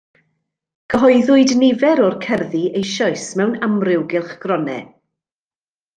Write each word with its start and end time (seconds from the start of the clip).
Cyhoeddwyd 0.93 1.53
nifer 1.59 2.01
o'r 2.07 2.17
cerddi 2.25 2.63
eisoes 2.81 3.29
mewn 3.41 3.55
amryw 3.69 4.03
gylchgronau. 4.15 4.85